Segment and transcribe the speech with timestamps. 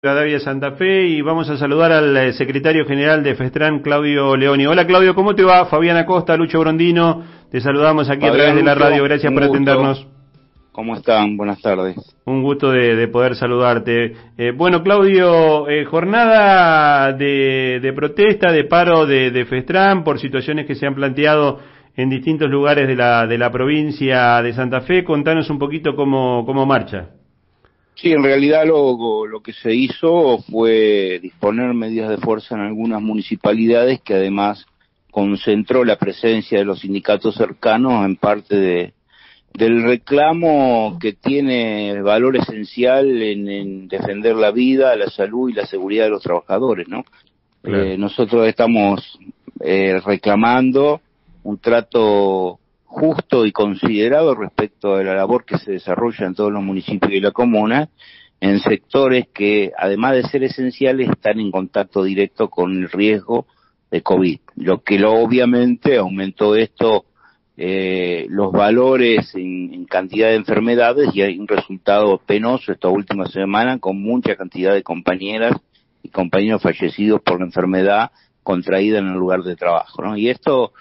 [0.00, 4.64] Davia Santa Fe y vamos a saludar al eh, secretario general de Festran, Claudio Leoni.
[4.64, 5.66] Hola Claudio, ¿cómo te va?
[5.66, 10.06] Fabián Acosta, Lucho Brondino, te saludamos aquí a través de la radio, gracias por atendernos.
[10.70, 11.36] ¿Cómo están?
[11.36, 11.96] Buenas tardes.
[12.26, 14.14] Un gusto de, poder saludarte.
[14.36, 20.76] Eh, bueno, Claudio, eh, jornada de, protesta, de paro de, de Festran por situaciones que
[20.76, 21.58] se han planteado
[21.96, 25.02] en distintos lugares de la, de la provincia de Santa Fe.
[25.02, 27.17] Contanos un poquito cómo, cómo marcha.
[28.00, 33.02] Sí, en realidad lo, lo que se hizo fue disponer medidas de fuerza en algunas
[33.02, 34.64] municipalidades que además
[35.10, 38.92] concentró la presencia de los sindicatos cercanos en parte de,
[39.52, 46.04] del reclamo que tiene valor esencial en, defender la vida, la salud y la seguridad
[46.04, 47.04] de los trabajadores, ¿no?
[47.64, 49.18] Eh, nosotros estamos
[49.58, 51.00] eh, reclamando
[51.42, 56.62] un trato justo y considerado respecto a la labor que se desarrolla en todos los
[56.62, 57.90] municipios de la comuna,
[58.40, 63.46] en sectores que, además de ser esenciales, están en contacto directo con el riesgo
[63.90, 64.40] de COVID.
[64.56, 67.04] Lo que lo, obviamente aumentó esto
[67.58, 73.78] eh, los valores en, cantidad de enfermedades y hay un resultado penoso esta última semana
[73.78, 75.56] con mucha cantidad de compañeras
[76.02, 80.02] y compañeros fallecidos por la enfermedad contraída en el lugar de trabajo.
[80.02, 80.16] ¿no?
[80.16, 80.72] Y esto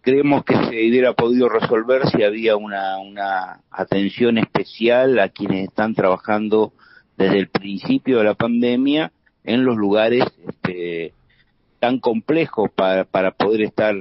[0.00, 5.94] creemos que se hubiera podido resolver si había una, una atención especial a quienes están
[5.94, 6.72] trabajando
[7.16, 9.12] desde el principio de la pandemia
[9.44, 11.12] en los lugares este,
[11.78, 13.94] tan complejos para, para poder estar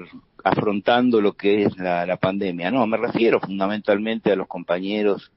[0.44, 2.72] afrontando lo que es la, pandemia.
[2.72, 5.31] No, me refiero fundamentalmente a los compañeros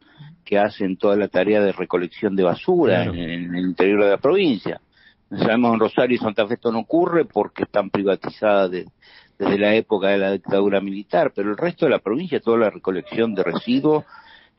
[0.44, 4.18] que hacen toda la tarea de recolección de basura en, en, el interior de la
[4.18, 4.80] provincia.
[5.30, 8.86] Sabemos en Rosario y Santa Fe esto no ocurre porque están privatizadas de,
[9.40, 12.68] desde la época de la dictadura militar, pero el resto de la provincia, toda la
[12.68, 14.04] recolección de residuos,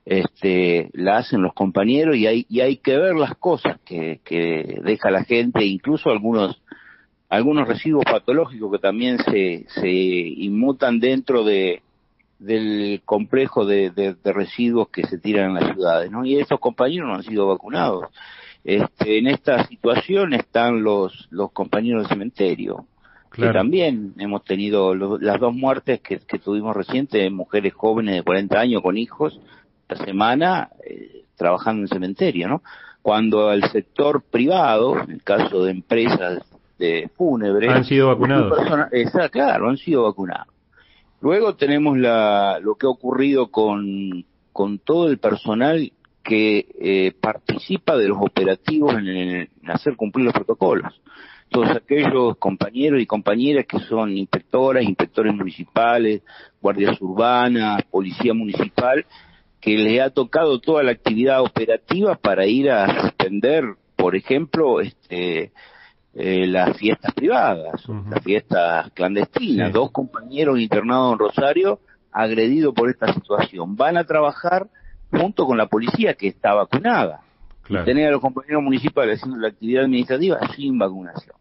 [0.06, 4.80] este, la hacen los compañeros y hay, y hay que ver las cosas que, que
[4.84, 6.60] deja la gente, incluso algunos,
[7.30, 11.84] algunos residuos patológicos que también se, se inmutan dentro de,
[12.40, 16.12] del complejo de, de, residuos que se tiran en las ciudades.
[16.24, 18.06] Y esos compañeros no han sido vacunados.
[18.64, 22.88] Este, en esta situación están los compañeros del cementerio,
[23.32, 28.82] que también hemos tenido las dos muertes que, tuvimos recientes, mujeres jóvenes de 40 años
[28.82, 29.40] con hijos,
[29.88, 32.62] la semana eh, trabajando en cementerio, ¿no?
[33.02, 36.44] Cuando el sector privado, en el caso de empresas
[36.78, 37.72] de fúnebres...
[37.72, 38.60] Han sido vacunados.
[39.32, 40.54] claro, han sido vacunados.
[41.22, 45.92] Luego tenemos la, lo que ha ocurrido con, con todo el personal
[46.24, 50.94] que eh, participa de los operativos en hacer cumplir los protocolos
[51.52, 56.22] todos aquellos compañeros y compañeras que son inspectoras, inspectores municipales,
[56.62, 59.06] guardias urbanas, policía municipal,
[59.60, 63.66] que le ha tocado toda la actividad operativa para ir a suspender,
[63.98, 65.52] por ejemplo, este,
[66.14, 69.74] eh, las fiestas privadas, las fiestas clandestinas.
[69.74, 71.80] Dos compañeros internados en Rosario
[72.14, 73.76] agredidos por esta situación.
[73.76, 74.68] Van a trabajar
[75.12, 77.22] junto con la policía que está vacunada.
[77.86, 81.41] Tener a los compañeros municipales haciendo la actividad administrativa sin vacunación.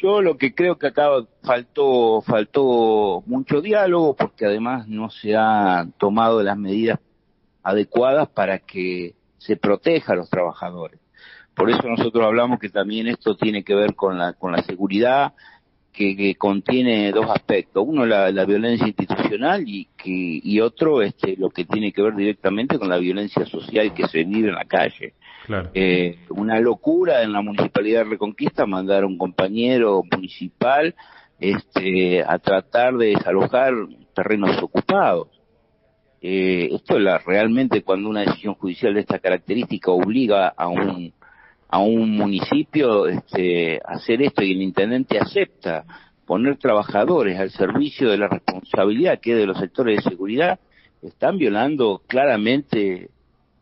[0.00, 1.10] Yo lo que creo que acá
[1.42, 6.98] faltó, faltó mucho diálogo porque además no se han tomado las medidas
[7.62, 10.98] adecuadas para que se proteja a los trabajadores.
[11.54, 15.34] Por eso nosotros hablamos que también esto tiene que ver con la, con la seguridad,
[15.92, 17.84] que, contiene dos aspectos.
[17.86, 22.16] Uno, la, la violencia institucional y, que, y otro, este, lo que tiene que ver
[22.16, 25.12] directamente con la violencia social que se vive en la calle.
[25.74, 30.94] Eh, una locura en la municipalidad de Reconquista mandar a un compañero municipal
[31.38, 33.72] este, a tratar de desalojar
[34.14, 35.28] terrenos ocupados.
[36.20, 41.14] Eh, esto es la, realmente cuando una decisión judicial de esta característica obliga a un
[41.70, 45.84] a un municipio este, hacer esto y el intendente acepta
[46.26, 50.58] poner trabajadores al servicio de la responsabilidad que es de los sectores de seguridad,
[51.00, 53.10] están violando claramente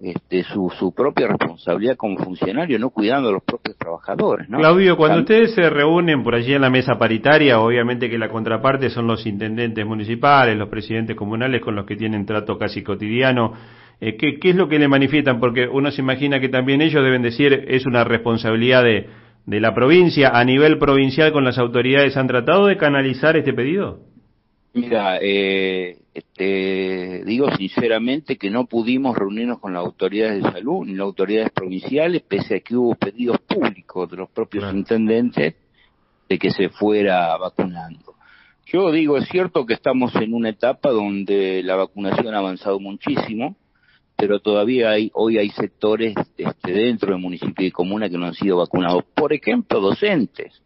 [0.00, 4.48] este, su, su propia responsabilidad como funcionario, no cuidando a los propios trabajadores.
[4.48, 4.58] ¿no?
[4.58, 8.90] Claudio, cuando ustedes se reúnen por allí en la mesa paritaria, obviamente que la contraparte
[8.90, 13.54] son los intendentes municipales, los presidentes comunales con los que tienen trato casi cotidiano.
[14.00, 15.40] Eh, ¿qué, ¿Qué es lo que le manifiestan?
[15.40, 19.08] Porque uno se imagina que también ellos deben decir es una responsabilidad de,
[19.46, 20.30] de la provincia.
[20.32, 23.98] ¿A nivel provincial con las autoridades han tratado de canalizar este pedido?
[24.74, 30.92] Mira, eh, este, digo sinceramente que no pudimos reunirnos con las autoridades de salud ni
[30.92, 35.54] las autoridades provinciales, pese a que hubo pedidos públicos de los propios intendentes
[36.28, 38.14] de que se fuera vacunando.
[38.66, 43.56] Yo digo, es cierto que estamos en una etapa donde la vacunación ha avanzado muchísimo,
[44.14, 48.34] pero todavía hay, hoy hay sectores este, dentro del municipio y comuna que no han
[48.34, 49.04] sido vacunados.
[49.14, 50.60] Por ejemplo, docentes,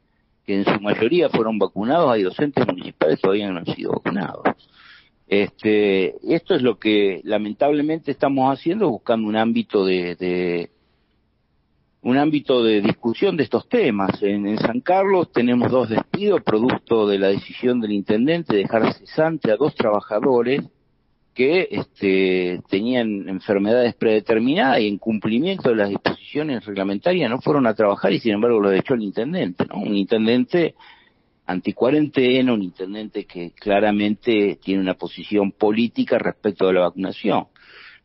[0.47, 4.43] que en su mayoría fueron vacunados, hay docentes municipales que todavía no han sido vacunados.
[5.29, 10.69] Este, esto es lo que lamentablemente estamos haciendo, buscando un ámbito de,
[12.03, 14.23] un ámbito de discusión de estos temas.
[14.23, 19.51] En, San Carlos tenemos dos despidos producto de la decisión del intendente de dejar cesante
[19.51, 20.63] a dos trabajadores
[21.35, 27.75] que este, tenían enfermedades predeterminadas y en cumplimiento de las disposiciones reglamentarias no fueron a
[27.75, 29.77] trabajar y sin embargo lo echó el intendente, ¿no?
[29.77, 30.75] Un intendente
[31.47, 37.47] anticuarentena, un intendente que claramente tiene una posición política respecto de la vacunación.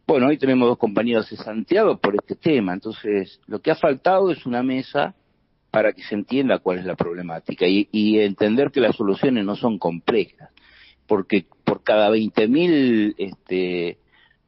[0.05, 4.31] Bueno, hoy tenemos dos compañeros de Santiago por este tema, entonces lo que ha faltado
[4.31, 5.15] es una mesa
[5.69, 9.55] para que se entienda cuál es la problemática y, y entender que las soluciones no
[9.57, 10.49] son complejas
[11.07, 13.97] porque por cada 20.000 este,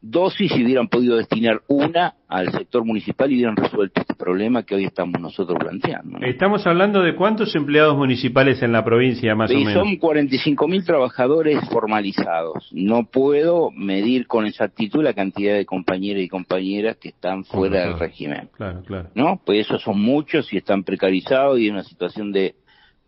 [0.02, 4.76] dosis si hubieran podido destinar una al sector municipal y hubieran resuelto este problema que
[4.76, 6.20] hoy estamos nosotros planteando.
[6.20, 9.74] Estamos hablando de cuántos empleados municipales en la provincia, más o menos.
[9.74, 12.70] Son 45.000 trabajadores formalizados.
[12.72, 18.00] No puedo medir con exactitud la cantidad de compañeros y compañeras que están fuera del
[18.00, 18.50] régimen.
[18.56, 19.10] Claro, claro.
[19.16, 19.42] ¿No?
[19.46, 22.56] Pues esos son muchos y están precarizados y en una situación de,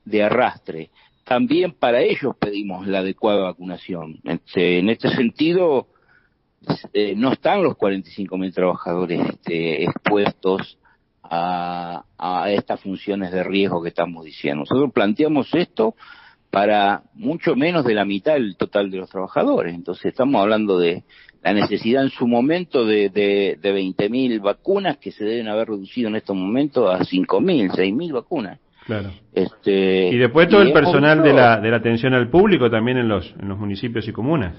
[0.03, 0.89] de arrastre
[1.31, 4.19] también para ellos pedimos la adecuada vacunación.
[4.25, 5.87] Este, en este sentido,
[6.91, 10.77] eh, no están los 45.000 trabajadores este, expuestos
[11.23, 14.63] a, a estas funciones de riesgo que estamos diciendo.
[14.63, 15.95] Nosotros planteamos esto
[16.49, 19.73] para mucho menos de la mitad del total de los trabajadores.
[19.73, 21.05] Entonces estamos hablando de
[21.41, 26.09] la necesidad en su momento de, de, de 20.000 vacunas que se deben haber reducido
[26.09, 28.59] en estos momentos a 5.000, 6.000 vacunas.
[28.85, 29.11] Claro.
[29.33, 33.07] Este, y después todo el personal de la, de la atención al público también en
[33.07, 34.55] los, en los municipios y comunas.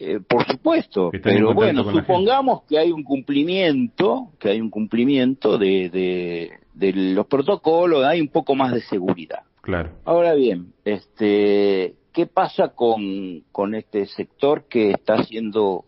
[0.00, 5.88] Eh, por supuesto, pero bueno, supongamos que hay un cumplimiento, que hay un cumplimiento de,
[5.88, 9.40] de, de, los protocolos, hay un poco más de seguridad.
[9.60, 9.90] Claro.
[10.04, 15.84] Ahora bien, este, ¿qué pasa con, con este sector que está haciendo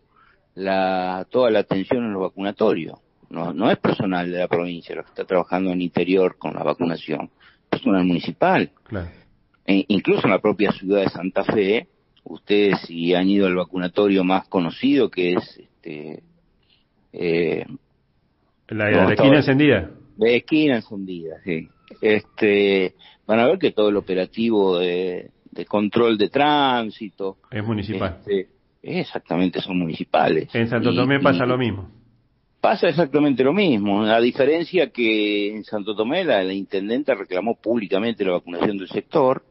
[0.54, 3.00] la, toda la atención en los vacunatorios?
[3.31, 6.62] No, no es personal de la provincia lo que está trabajando en interior con la
[6.62, 7.31] vacunación,
[7.62, 8.70] es personal municipal.
[8.84, 9.08] Claro.
[9.67, 11.88] E incluso en la propia ciudad de Santa Fe,
[12.25, 16.23] ustedes si han ido al vacunatorio más conocido que es este
[17.12, 17.64] eh,
[18.69, 19.90] la, la esquina encendida.
[20.17, 21.69] De esquina encendida, sí.
[22.00, 22.94] Este,
[23.26, 28.19] van a ver que todo el operativo de, de control de tránsito es municipal.
[28.20, 28.49] Este,
[28.82, 30.55] exactamente, son municipales.
[30.55, 31.90] En Santo Tomé pasa lo mismo.
[32.66, 38.32] Pasa exactamente lo mismo, a diferencia que en Santo Tomé la, intendente reclamó públicamente la
[38.32, 39.44] vacunación del sector.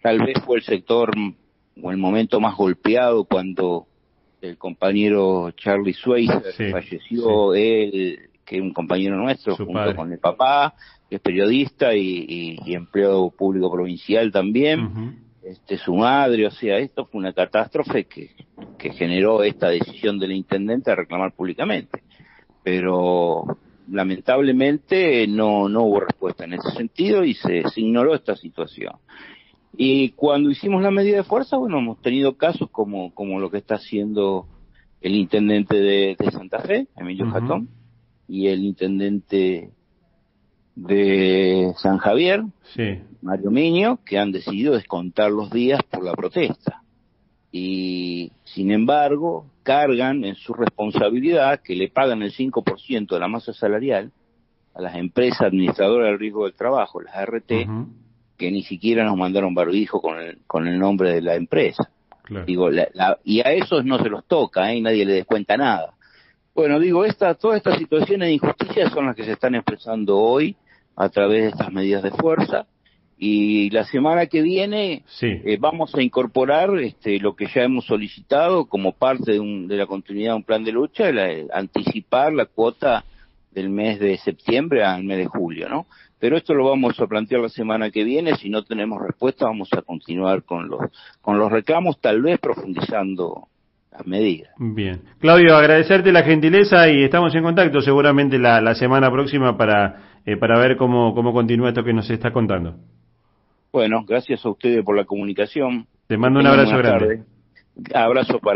[0.00, 1.10] Tal vez fue el sector
[1.82, 3.86] o el momento más golpeado cuando
[4.40, 10.72] el compañero Charlie Swayze falleció, él, que es un compañero nuestro, junto con el papá,
[11.10, 15.18] que es periodista y, empleado público provincial también.
[15.42, 18.30] Este, su madre, o sea, esto fue una catástrofe que,
[18.78, 22.07] que generó esta decisión del intendente a reclamar públicamente
[22.68, 23.56] pero
[23.90, 28.92] lamentablemente no, no hubo respuesta en ese sentido y se, ignoró esta situación.
[29.74, 33.56] Y cuando hicimos la medida de fuerza, bueno, hemos tenido casos como, como lo que
[33.56, 34.46] está haciendo
[35.00, 37.70] el intendente de, Santa Fe, Emilio Jatón,
[38.28, 39.70] y el intendente
[40.74, 42.42] de San Javier,
[43.22, 46.82] Mario Miño, que han decidido descontar los días por la protesta.
[47.50, 53.52] Y sin embargo cargan en su responsabilidad que le pagan el 5% de la masa
[53.52, 54.10] salarial
[54.74, 57.52] a las empresas administradoras del riesgo del trabajo, las RT,
[58.38, 61.90] que ni siquiera nos mandaron barbijo con el, con el nombre de la empresa.
[62.46, 62.70] Digo,
[63.24, 64.80] y a esos no se los toca, ¿eh?
[64.80, 65.92] nadie le descuenta nada.
[66.54, 70.56] Bueno, digo, esta, todas estas situaciones de injusticia son las que se están expresando hoy
[70.96, 72.66] a través de estas medidas de fuerza
[73.18, 78.66] y la semana que viene eh, vamos a incorporar este, lo que ya hemos solicitado
[78.66, 81.10] como parte de, un, de la continuidad de un plan de lucha,
[81.52, 83.04] anticipar la cuota
[83.50, 85.86] del mes de septiembre al mes de julio, ¿no?
[86.20, 89.68] Pero esto lo vamos a plantear la semana que viene, si no tenemos respuesta vamos
[89.72, 90.80] a continuar con los,
[91.20, 93.48] con los reclamos, tal vez profundizando
[93.90, 94.50] las medidas.
[94.58, 95.00] Bien.
[95.18, 100.36] Claudio, agradecerte la gentileza y estamos en contacto seguramente la, la semana próxima para, eh,
[100.36, 102.76] para ver cómo, cómo continúa esto que nos está contando.
[103.78, 105.86] Bueno, gracias a ustedes por la comunicación.
[106.08, 107.22] Te mando un abrazo grande.
[107.94, 108.46] Abrazo para